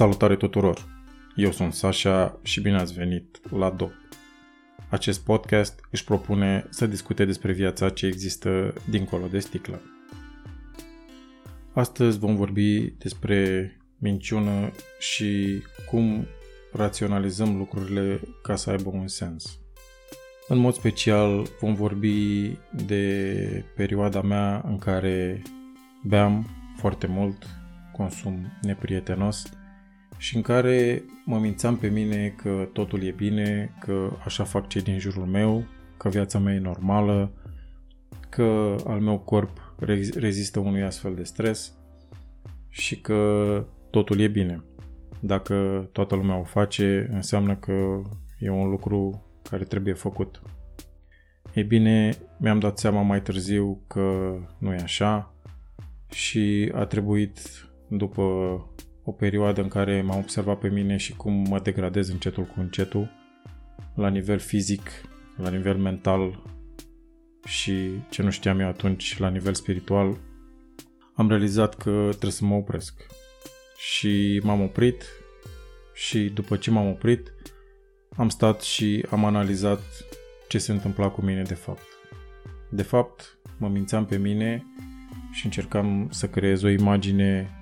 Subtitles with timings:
[0.00, 0.86] Salutare tuturor!
[1.36, 3.92] Eu sunt Sasha și bine ați venit la DOP.
[4.88, 9.80] Acest podcast își propune să discute despre viața ce există dincolo de sticlă.
[11.72, 16.26] Astăzi vom vorbi despre minciună și cum
[16.72, 19.58] raționalizăm lucrurile ca să aibă un sens.
[20.48, 22.50] În mod special vom vorbi
[22.86, 25.42] de perioada mea în care
[26.04, 27.46] beam foarte mult,
[27.92, 29.42] consum neprietenos
[30.20, 34.82] și în care mă mințam pe mine că totul e bine, că așa fac cei
[34.82, 35.64] din jurul meu,
[35.96, 37.32] că viața mea e normală,
[38.28, 39.74] că al meu corp
[40.14, 41.74] rezistă unui astfel de stres
[42.68, 44.64] și că totul e bine.
[45.20, 48.02] Dacă toată lumea o face, înseamnă că
[48.38, 50.42] e un lucru care trebuie făcut.
[51.54, 55.34] Ei bine, mi-am dat seama mai târziu că nu e așa
[56.10, 57.38] și a trebuit
[57.88, 58.24] după
[59.04, 63.10] o perioadă în care m-am observat pe mine și cum mă degradez încetul cu încetul,
[63.94, 64.90] la nivel fizic,
[65.36, 66.42] la nivel mental
[67.44, 70.16] și ce nu știam eu atunci, la nivel spiritual,
[71.14, 73.06] am realizat că trebuie să mă opresc.
[73.76, 75.04] Și m-am oprit
[75.94, 77.32] și după ce m-am oprit,
[78.16, 79.82] am stat și am analizat
[80.48, 81.86] ce se întâmpla cu mine de fapt.
[82.70, 84.64] De fapt, mă mințeam pe mine
[85.32, 87.59] și încercam să creez o imagine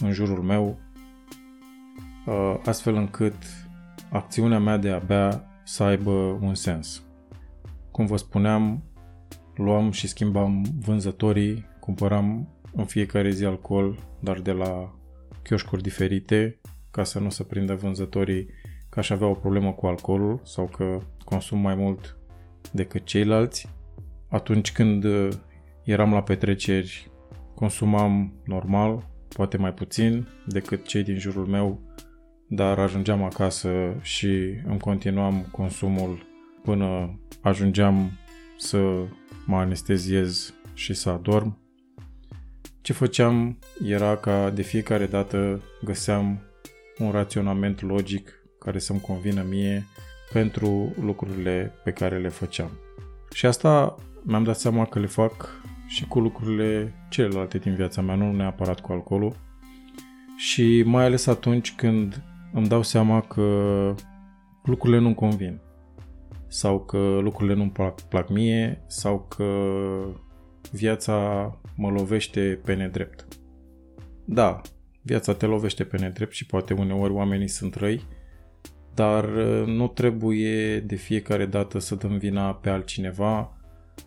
[0.00, 0.78] în jurul meu,
[2.26, 3.36] uh, astfel încât
[4.10, 7.02] acțiunea mea de a bea să aibă un sens.
[7.90, 8.82] Cum vă spuneam,
[9.54, 14.94] luam și schimbam vânzătorii, cumpăram în fiecare zi alcool, dar de la
[15.42, 16.60] chioșcuri diferite,
[16.90, 18.48] ca să nu se prindă vânzătorii
[18.88, 22.16] că aș avea o problemă cu alcoolul sau că consum mai mult
[22.72, 23.68] decât ceilalți.
[24.28, 25.28] Atunci când uh,
[25.84, 27.10] eram la petreceri,
[27.54, 31.80] consumam normal, poate mai puțin decât cei din jurul meu,
[32.48, 33.70] dar ajungeam acasă
[34.02, 34.28] și
[34.66, 36.26] îmi continuam consumul
[36.62, 38.10] până ajungeam
[38.58, 38.78] să
[39.46, 41.58] mă anesteziez și să adorm.
[42.80, 46.40] Ce făceam era ca de fiecare dată găseam
[46.98, 49.86] un raționament logic care să-mi convină mie
[50.32, 52.70] pentru lucrurile pe care le făceam.
[53.32, 58.14] Și asta mi-am dat seama că le fac și cu lucrurile celelalte din viața mea,
[58.14, 59.36] nu neapărat cu alcoolul.
[60.36, 63.94] Și mai ales atunci când îmi dau seama că
[64.64, 65.60] lucrurile nu-mi convin
[66.48, 69.44] sau că lucrurile nu-mi plac, plac mie sau că
[70.70, 71.14] viața
[71.76, 73.26] mă lovește pe nedrept.
[74.24, 74.60] Da,
[75.02, 78.02] viața te lovește pe nedrept și poate uneori oamenii sunt răi,
[78.94, 83.55] dar uh, nu trebuie de fiecare dată să dăm vina pe altcineva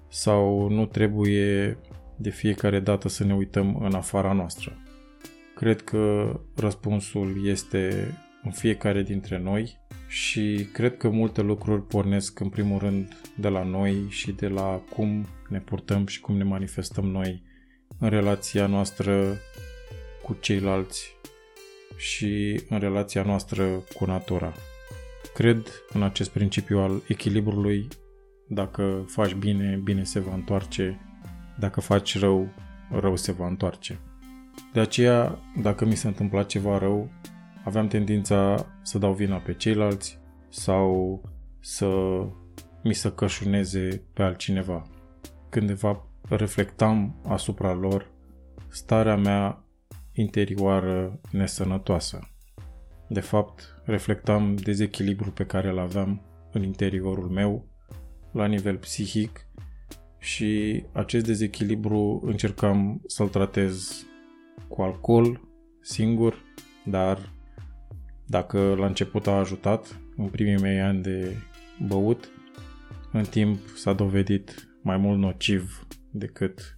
[0.09, 1.78] sau nu trebuie
[2.16, 4.78] de fiecare dată să ne uităm în afara noastră.
[5.56, 9.78] Cred că răspunsul este în fiecare dintre noi
[10.08, 14.81] și cred că multe lucruri pornesc în primul rând de la noi și de la
[14.96, 17.44] cum ne purtăm și cum ne manifestăm noi
[18.00, 19.38] în relația noastră
[20.24, 21.18] cu ceilalți
[21.97, 24.53] și în relația noastră cu natura.
[25.34, 27.88] Cred în acest principiu al echilibrului.
[28.52, 31.00] Dacă faci bine, bine se va întoarce.
[31.60, 32.50] Dacă faci rău,
[32.92, 34.00] rău se va întoarce.
[34.74, 37.09] De aceea, dacă mi se întâmpla ceva rău,
[37.64, 41.22] aveam tendința să dau vina pe ceilalți sau
[41.59, 41.88] să
[42.84, 44.88] mi se cășuneze pe altcineva.
[45.50, 48.12] Când de fapt reflectam asupra lor
[48.68, 49.64] starea mea
[50.14, 52.20] interioară nesănătoasă.
[53.08, 56.22] De fapt, reflectam dezechilibrul pe care îl aveam
[56.52, 57.66] în interiorul meu,
[58.31, 59.50] la nivel psihic,
[60.19, 64.06] și acest dezechilibru încercam să-l tratez
[64.67, 65.41] cu alcool,
[65.81, 66.44] singur,
[66.85, 67.34] dar
[68.25, 71.35] dacă la început a ajutat, în primii mei ani de
[71.87, 72.29] băut,
[73.11, 76.78] în timp s-a dovedit mai mult nociv decât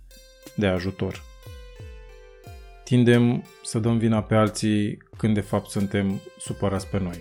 [0.56, 1.21] de ajutor.
[2.83, 7.19] Tindem să dăm vina pe alții când de fapt suntem supărați pe noi.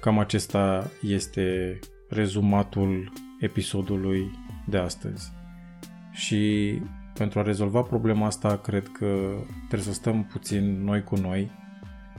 [0.00, 1.78] Cam acesta este
[2.08, 3.12] rezumatul
[3.44, 4.30] episodului
[4.66, 5.32] de astăzi.
[6.12, 6.74] Și
[7.14, 11.50] pentru a rezolva problema asta, cred că trebuie să stăm puțin noi cu noi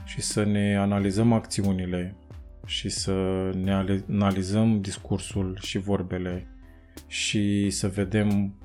[0.03, 2.15] și să ne analizăm acțiunile
[2.65, 3.73] și să ne
[4.09, 6.47] analizăm discursul și vorbele
[7.07, 8.55] și să vedem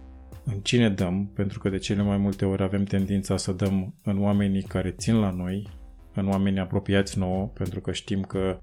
[0.45, 4.23] în cine dăm, pentru că de cele mai multe ori avem tendința să dăm în
[4.23, 5.69] oamenii care țin la noi,
[6.15, 8.61] în oamenii apropiați nouă, pentru că știm că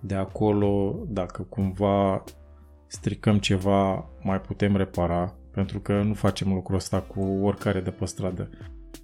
[0.00, 2.24] de acolo, dacă cumva
[2.92, 8.04] stricăm ceva, mai putem repara, pentru că nu facem lucrul ăsta cu oricare de pe
[8.04, 8.50] stradă.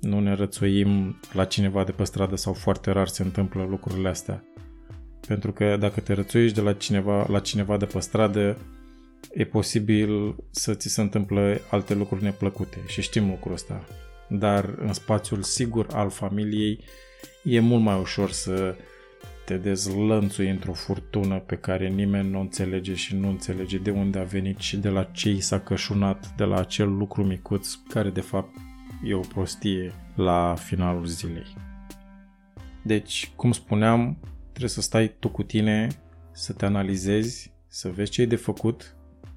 [0.00, 4.44] nu ne rățuim la cineva de pe stradă sau foarte rar se întâmplă lucrurile astea.
[5.26, 8.58] Pentru că dacă te rățuiești de la cineva, la cineva de pe stradă,
[9.32, 13.84] e posibil să ți se întâmple alte lucruri neplăcute și știm lucrul ăsta.
[14.28, 16.84] Dar în spațiul sigur al familiei
[17.44, 18.76] e mult mai ușor să
[19.48, 24.22] te dezlănțui într-o furtună pe care nimeni nu înțelege și nu înțelege de unde a
[24.22, 28.20] venit și de la ce i s-a cășunat, de la acel lucru micuț care de
[28.20, 28.56] fapt
[29.04, 31.56] e o prostie la finalul zilei.
[32.82, 34.18] Deci, cum spuneam,
[34.48, 35.88] trebuie să stai tu cu tine,
[36.32, 38.96] să te analizezi, să vezi ce e de făcut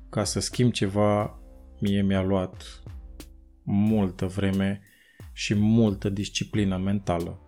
[0.09, 1.39] ca să schimbi ceva.
[1.79, 2.83] Mie mi-a luat
[3.63, 4.81] multă vreme
[5.33, 7.39] și multă disciplină mentală.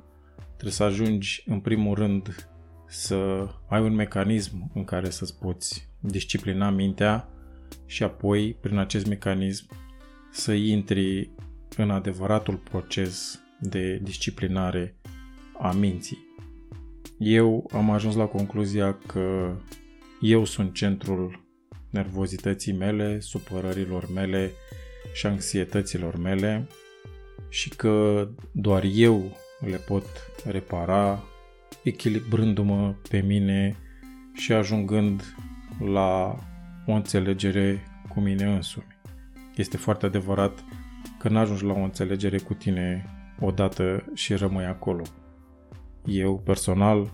[0.45, 2.53] Trebuie să ajungi, în primul rând,
[2.94, 7.30] să ai un mecanism în care să-ți poți disciplina mintea
[7.86, 9.66] și apoi, prin acest mecanism,
[10.31, 11.31] să intri
[11.78, 14.95] în adevăratul proces de disciplinare
[15.60, 16.18] a minții.
[17.18, 19.56] Eu am ajuns la concluzia că
[20.22, 21.46] eu sunt centrul
[21.89, 24.51] nervozității mele, supărărilor mele
[25.13, 26.68] și anxietăților mele
[27.50, 30.06] și că doar eu le pot
[30.46, 31.24] repara
[31.84, 33.76] echilibrându-mă pe mine
[34.34, 35.36] și ajungând
[35.80, 36.36] la
[36.86, 38.98] o înțelegere cu mine însumi.
[39.56, 40.64] Este foarte adevărat
[41.20, 43.06] că n-ajungi la o înțelegere cu tine
[43.40, 45.04] odată și rămâi acolo.
[46.06, 47.14] Eu, personal,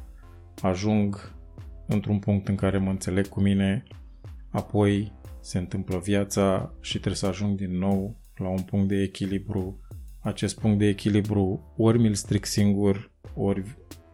[0.62, 1.36] ajung
[1.88, 3.84] într-un punct în care mă înțeleg cu mine,
[4.50, 5.12] apoi
[5.42, 9.80] se întâmplă viața și trebuie să ajung din nou la un punct de echilibru.
[10.22, 13.64] Acest punct de echilibru ori mi-l stric singur, ori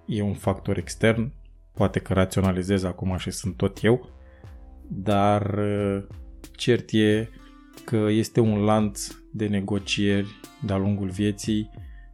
[0.05, 1.31] e un factor extern,
[1.73, 4.09] poate că raționalizez acum și sunt tot eu,
[4.87, 5.59] dar
[6.51, 7.29] cert e
[7.85, 10.27] că este un lanț de negocieri
[10.61, 11.69] de-a lungul vieții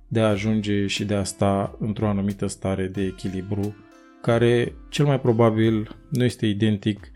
[0.08, 3.76] de a ajunge și de a sta într-o anumită stare de echilibru,
[4.22, 7.12] care cel mai probabil nu este identic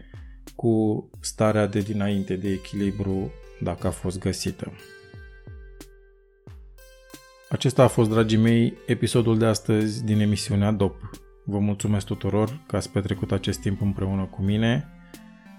[0.55, 3.31] cu starea de dinainte de echilibru
[3.61, 4.71] dacă a fost găsită.
[7.49, 11.09] Acesta a fost, dragii mei, episodul de astăzi din emisiunea DOP.
[11.43, 14.87] Vă mulțumesc tuturor că ați petrecut acest timp împreună cu mine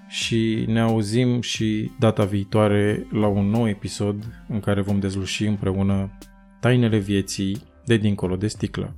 [0.09, 6.19] și ne auzim și data viitoare la un nou episod în care vom dezluși împreună
[6.61, 8.97] tainele vieții de dincolo de sticlă.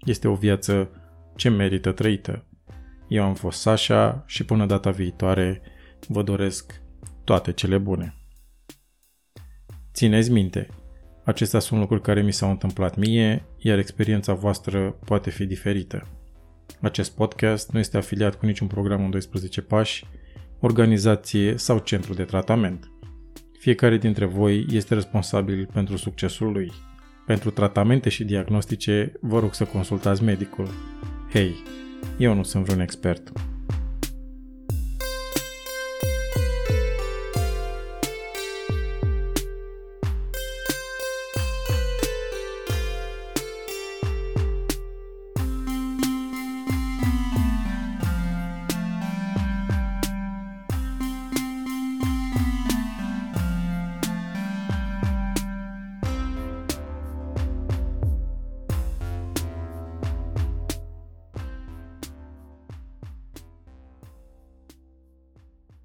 [0.00, 0.90] Este o viață
[1.36, 2.46] ce merită trăită.
[3.08, 5.62] Eu am fost Sasha și până data viitoare
[6.08, 6.82] vă doresc
[7.24, 8.14] toate cele bune.
[9.92, 10.68] Țineți minte,
[11.24, 16.08] acestea sunt lucruri care mi s-au întâmplat mie, iar experiența voastră poate fi diferită.
[16.80, 20.06] Acest podcast nu este afiliat cu niciun program în 12 pași,
[20.60, 22.90] organizație sau centru de tratament.
[23.58, 26.72] Fiecare dintre voi este responsabil pentru succesul lui.
[27.26, 30.68] Pentru tratamente și diagnostice, vă rog să consultați medicul.
[31.32, 31.54] Hei,
[32.18, 33.32] eu nu sunt vreun expert.